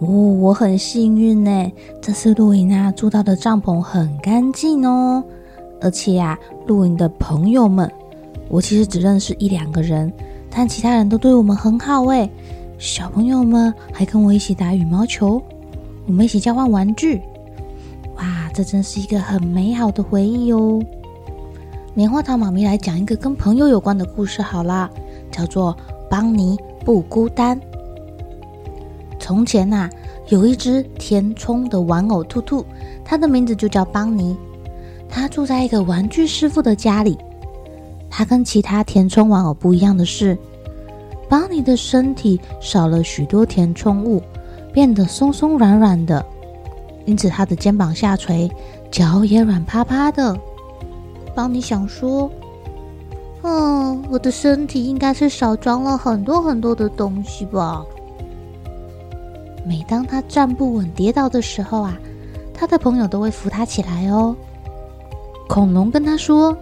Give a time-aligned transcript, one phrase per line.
[0.00, 1.72] 哦，我很幸运呢。
[2.00, 5.22] 这次露营啊，住到的帐篷很干净哦，
[5.80, 7.90] 而且呀，露营的朋友们，
[8.48, 10.12] 我其实只认识一两个人，
[10.50, 12.30] 但其他人都对我们很好诶。
[12.78, 15.42] 小朋友们还跟我一起打羽毛球，
[16.06, 17.20] 我们一起交换玩具，
[18.18, 20.80] 哇，这真是一个很美好的回忆哦。
[21.94, 24.88] 棉花糖妈咪来讲一个跟朋友有关的故事好啦，
[25.32, 25.76] 叫做
[26.08, 27.60] 《邦尼不孤单》。
[29.28, 29.90] 从前呐、啊，
[30.28, 32.64] 有一只填充的玩偶兔兔，
[33.04, 34.34] 它的名字就叫邦尼。
[35.06, 37.18] 它住在一个玩具师傅的家里。
[38.08, 40.34] 它跟其他填充玩偶不一样的是，
[41.28, 44.22] 邦尼的身体少了许多填充物，
[44.72, 46.24] 变得松松软软的，
[47.04, 48.50] 因此它的肩膀下垂，
[48.90, 50.34] 脚也软趴趴的。
[51.34, 52.30] 邦尼想说
[53.44, 57.84] ：“嗯，我的身体应该是少装了很多很多的东西吧。”
[59.68, 61.94] 每当他站不稳、跌倒的时候啊，
[62.54, 64.34] 他的朋友都会扶他起来哦。
[65.46, 66.56] 恐龙跟他说：“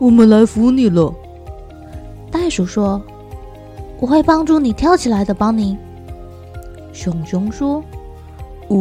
[0.00, 1.14] 我们来扶你了。”
[2.32, 3.00] 袋鼠说
[4.00, 5.78] ：“我会帮助你跳起来的，邦尼。”
[6.92, 7.80] 熊熊说
[8.66, 8.76] ：“哦，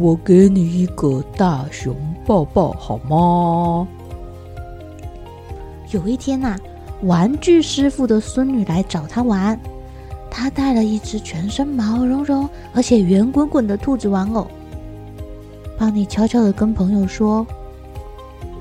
[0.00, 1.94] 我给你一个大熊
[2.26, 3.86] 抱抱好吗？”
[5.92, 6.58] 有一天呐、啊，
[7.04, 9.58] 玩具师傅的孙女来找他玩，
[10.30, 14.46] 他带了一只全身毛茸茸而且圆滚滚的兔子玩偶。
[15.78, 17.46] 邦尼悄悄的跟朋友说：“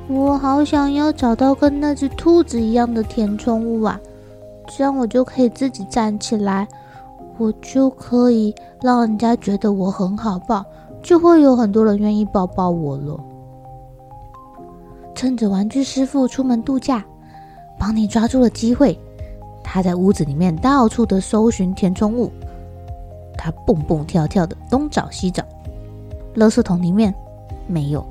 [0.07, 4.00] 我好想要找到跟那只兔子一样的填充物啊，
[4.67, 6.67] 这样我就可以自己站起来，
[7.38, 10.66] 我就可以让人家觉得我很好抱，
[11.01, 13.19] 就会有很多人愿意抱抱我了。”
[15.16, 17.03] 趁着玩具师傅出门度假。
[17.79, 18.99] 邦尼抓住了机会，
[19.78, 22.32] 他在屋子里面到处的搜寻填充物，
[23.38, 25.44] 他蹦蹦跳跳的东找西找，
[26.36, 27.14] 垃圾桶里面
[27.68, 28.04] 没有，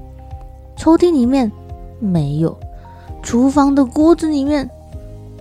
[0.77, 1.50] 抽屉里面
[1.99, 2.56] 没有，
[3.21, 4.71] 厨房的锅子里面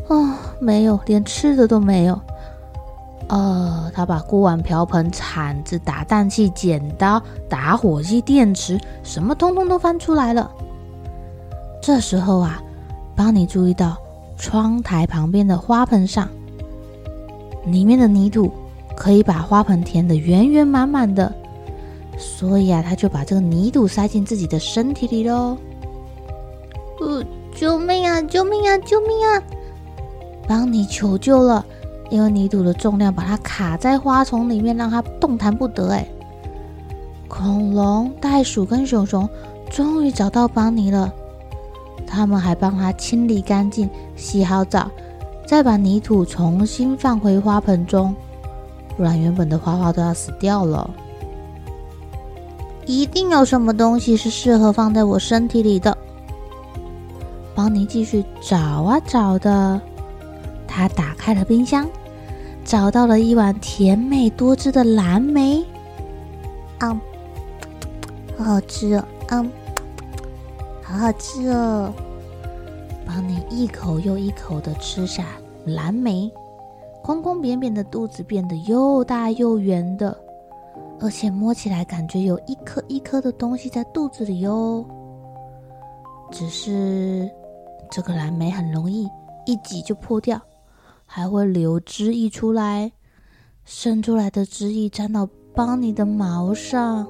[0.08, 2.20] 啊、没有，连吃的都没有。
[3.28, 10.52] 呃，他把锅碗瓢盆、铲子、打蛋器、剪刀、打火机、电池，什么通通都翻出来了。
[11.84, 12.60] 这时候啊，
[13.16, 13.96] 邦尼注意到。
[14.38, 16.28] 窗台旁边的花盆上，
[17.66, 18.52] 里面的泥土
[18.96, 21.34] 可以把花盆填得圆圆满满的，
[22.18, 25.58] 所以啊，他就把这个泥土塞进自己的身体里喽。
[27.00, 28.22] 呃，救命啊！
[28.22, 28.78] 救命啊！
[28.80, 29.42] 救命啊！
[30.48, 31.66] 邦尼求救了，
[32.10, 35.92] 因为泥土的重量把它卡在花丛里面，让它动弹不得。
[35.92, 36.08] 哎，
[37.28, 39.28] 恐龙、袋鼠跟熊熊
[39.70, 41.14] 终于找到邦尼了。
[42.08, 44.90] 他们还帮他清理干净、洗好澡，
[45.46, 48.16] 再把泥土重新放回花盆中，
[48.96, 50.90] 不然原本的花花都要死掉了。
[52.86, 55.98] 一定有什么东西是适合放在我身体里的。
[57.56, 59.82] 邦尼继续找啊找的，
[60.68, 61.88] 他打开了冰箱，
[62.64, 65.66] 找到了一碗甜美多汁的蓝莓。
[66.80, 67.00] 嗯，
[68.38, 69.06] 好好吃哦！
[69.30, 69.46] 啊，
[70.88, 71.92] 好好吃哦！
[73.08, 75.26] 邦妮一口又一口的吃下
[75.66, 76.32] 蓝莓，
[77.02, 80.16] 空空扁扁的肚子变得又大又圆的，
[81.00, 84.86] 而且摸起来感觉有一颗一颗的东西在肚子里哟。
[86.30, 87.28] 只是
[87.90, 89.10] 这个蓝莓很容易
[89.48, 90.40] 一挤就破掉，
[91.04, 92.92] 还会流汁溢出来，
[93.64, 97.08] 渗出来的汁液沾到邦尼的毛上，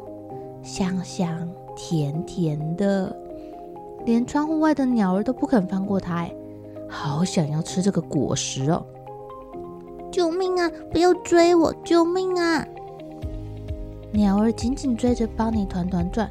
[0.63, 3.13] 香香甜甜的。
[4.05, 6.33] 连窗户外的鸟儿都不肯放过它，哎，
[6.87, 8.85] 好想要吃这个果实哦！
[10.11, 10.71] 救命啊！
[10.91, 11.73] 不要追我！
[11.83, 12.65] 救命啊！
[14.11, 16.29] 鸟儿紧紧追着邦尼团团转，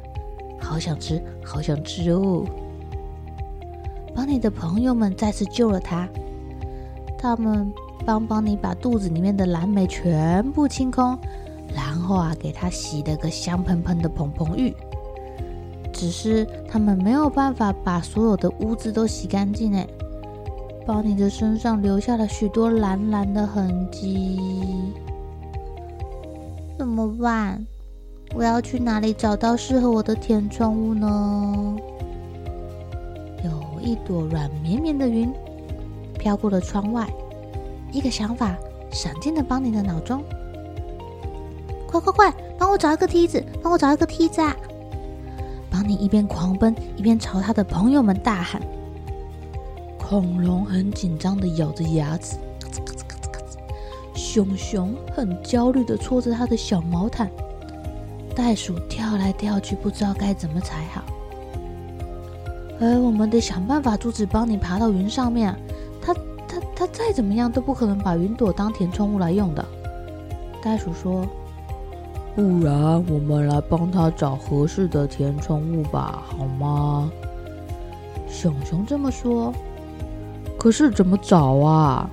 [0.59, 2.45] 好想吃，好想吃哦！
[4.15, 6.07] 邦尼的朋友们再次救了他，
[7.19, 7.71] 他们
[8.05, 11.17] 帮邦尼把肚子里面的蓝莓全部清空，
[11.75, 14.73] 然后啊，给他洗了个香喷喷的蓬蓬浴。
[15.95, 19.87] 只是他们没有办法把所有的污渍都洗干净哎，
[20.85, 24.37] 邦尼的身上留下了许多蓝蓝的痕迹。
[26.77, 27.65] 怎么办？
[28.35, 31.77] 我要去哪里找到适合我的填充物呢？
[33.45, 35.31] 有一朵软绵绵的云
[36.19, 37.07] 飘过了窗外，
[37.93, 38.53] 一个想法
[38.91, 40.21] 闪进了邦尼的脑中。
[41.87, 43.41] 快快快，帮我找一个梯子！
[43.63, 44.53] 帮我找一个梯子啊！
[45.87, 48.61] 你一边狂奔，一边朝他的朋友们大喊。
[49.97, 52.37] 恐龙很紧张的咬着牙齿，
[54.13, 57.29] 熊熊很焦虑的搓着他的小毛毯，
[58.35, 61.03] 袋鼠跳来跳去，不知道该怎么才好。
[62.79, 65.57] 哎，我们得想办法阻止邦尼爬到云上面啊。
[66.01, 66.13] 他
[66.47, 69.65] 他他再怎么样都不可能把云朵当填充物来用的。
[70.61, 71.25] 袋鼠说。
[72.35, 72.75] 不然，
[73.09, 77.09] 我们来帮他找合适的填充物吧，好吗？
[78.27, 79.53] 熊熊这么说。
[80.59, 82.09] 可是怎么找啊？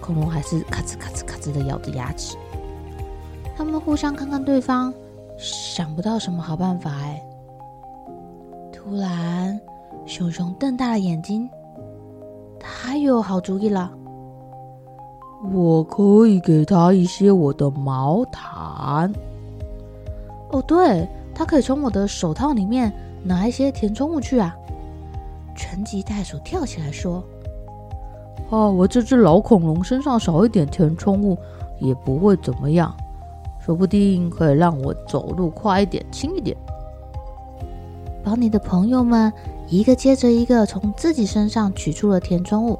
[0.00, 2.36] 恐龙还是咔吱咔吱咔吱的咬着牙齿。
[3.56, 4.94] 他们互相看看对方，
[5.36, 7.20] 想不到什么好办法哎。
[8.72, 9.60] 突然，
[10.06, 11.48] 熊熊瞪大了眼睛，
[12.60, 13.90] 他有好主意了。
[15.52, 19.12] 我可以给他一些我的毛毯。
[20.50, 22.92] 哦，对，他可以从我的手套里面
[23.22, 24.56] 拿一些填充物去啊！
[25.56, 27.22] 拳击袋鼠跳起来说
[28.50, 31.36] ：“哦，我这只老恐龙身上少一点填充物
[31.80, 32.94] 也不会怎么样，
[33.64, 36.56] 说不定可以让我走路快一点、轻一点。”
[38.24, 39.30] 把你的朋友们
[39.68, 42.78] 一个接着一个从自己身上取出了填充物。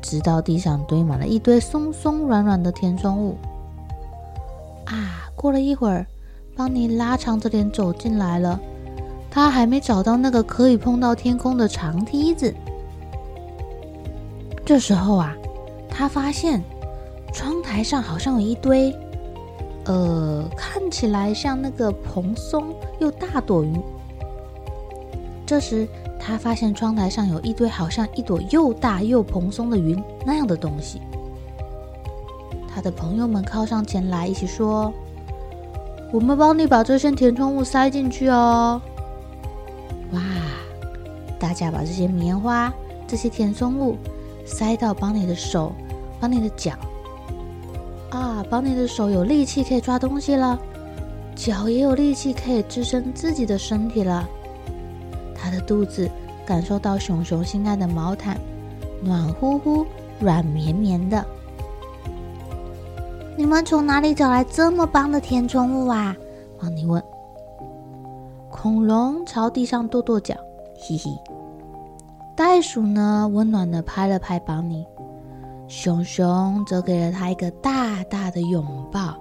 [0.00, 3.36] 直到地上堆满了一堆松松软软的填充物。
[4.86, 5.30] 啊！
[5.34, 6.06] 过了一会儿，
[6.56, 8.58] 邦尼拉长着脸走进来了。
[9.30, 12.54] 他还没找到那个可以碰到天空的长梯子。
[14.64, 15.36] 这时候啊，
[15.88, 16.62] 他发现
[17.32, 18.92] 窗台上好像有一堆，
[19.84, 23.80] 呃，看起来像那个蓬松又大朵云。
[25.46, 25.86] 这时。
[26.18, 31.00] 他发现窗台上有一堆好像一朵又大又蓬松的云那样的东西。
[32.66, 34.92] 他的朋友们靠上前来，一起说
[36.12, 38.80] ：“我们帮你把这些填充物塞进去哦。”
[40.12, 40.20] 哇！
[41.38, 42.72] 大家把这些棉花、
[43.06, 43.96] 这些填充物
[44.44, 45.72] 塞到邦尼的手、
[46.20, 46.72] 邦尼的脚。
[48.10, 48.44] 啊！
[48.48, 50.58] 邦尼的手有力气可以抓东西了，
[51.34, 54.26] 脚也有力气可以支撑自己的身体了。
[55.48, 56.10] 他的肚子
[56.46, 58.38] 感受到熊熊心爱的毛毯，
[59.02, 59.86] 暖乎乎、
[60.20, 61.24] 软绵绵的。
[63.34, 66.14] 你们从哪里找来这么棒的填充物啊？
[66.60, 67.02] 邦尼问。
[68.50, 70.34] 恐龙朝地上跺跺脚，
[70.80, 71.10] 嘿嘿。
[72.36, 74.84] 袋鼠呢，温暖的拍了拍邦尼。
[75.66, 79.16] 熊熊则给了他一个大大的拥抱。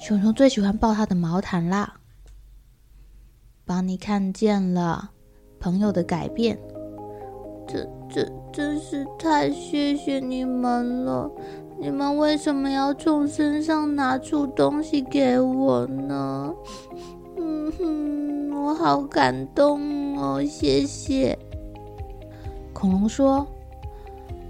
[0.00, 1.94] 熊熊最喜欢抱他的毛毯啦。
[3.64, 5.11] 邦尼看见了
[5.62, 6.58] 朋友的改变，
[7.68, 11.30] 这、这真是太谢谢你们了！
[11.78, 16.52] 你们为什么要从身上拿出东西给我呢？
[17.38, 21.38] 嗯哼，我好感动哦，谢谢。
[22.72, 23.46] 恐龙说：“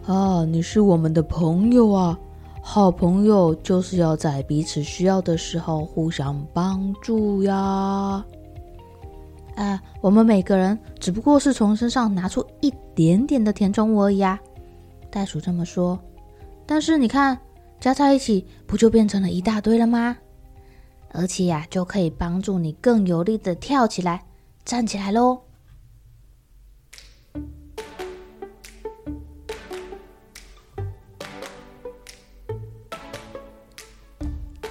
[0.09, 2.19] 啊，你是我们的朋友啊！
[2.63, 8.25] 好朋友就是要在彼此需要的时候互相帮助呀。”
[9.57, 14.39] 呃，我们每个人只不过是从身上拿出一点点的填充物而已啊。
[15.11, 15.99] 袋鼠这么说。
[16.67, 17.39] 但是你看，
[17.81, 20.17] 加在一起不就变成了一大堆了吗？
[21.11, 24.25] 而且呀，就可以帮助你更有力的跳起来、
[24.65, 25.39] 站起来喽。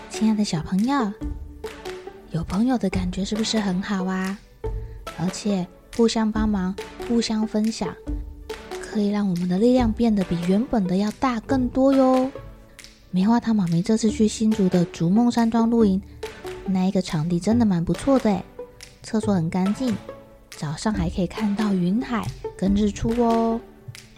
[0.09, 1.11] 亲爱的小朋友，
[2.31, 4.39] 有朋友的感觉是不是很好啊？
[5.21, 6.75] 而且互相帮忙、
[7.07, 7.93] 互相分享，
[8.81, 12.31] 可以让我们的力量变得比原本的要大更多哟。
[13.11, 16.01] 棉花糖妈咪这次去新竹的逐梦山庄露营，
[16.65, 18.41] 那一个场地真的蛮不错的，
[19.03, 19.95] 厕所很干净，
[20.49, 22.25] 早上还可以看到云海
[22.57, 23.61] 跟日出哦。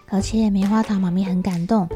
[0.07, 1.89] 而且棉花糖妈咪很感动，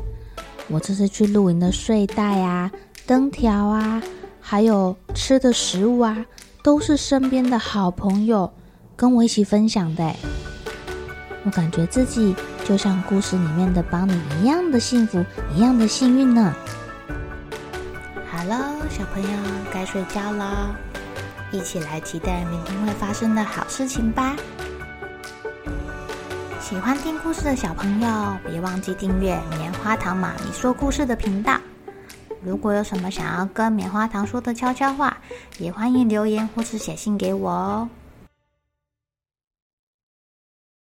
[0.68, 2.70] 我这次去露营的睡袋啊、
[3.06, 4.04] 灯条啊，
[4.42, 6.26] 还有吃的食物啊，
[6.64, 8.52] 都是身边的好朋友
[8.98, 10.13] 跟我一起分享的。
[11.46, 12.36] 我感觉自己
[12.66, 15.24] 就像故事里面的邦妮一样的幸福，
[15.56, 16.54] 一样的幸运呢。
[18.30, 19.30] 好了，小朋友
[19.72, 20.75] 该睡觉了，
[21.51, 24.36] 一起来期待明天会发生的好事情吧。
[26.60, 31.58] 喜欢听故事的小朋友，别忘记订阅棉花糖妈咪说故事的频道。
[32.44, 35.16] 如果有什么想要跟棉花糖说的悄悄话，
[35.60, 37.89] 也欢迎留言或是写信给我哦。